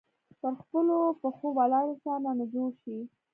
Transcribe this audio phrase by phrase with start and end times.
[0.39, 2.97] پر خپلو پښو ولاړ انسان رانه جوړ شي.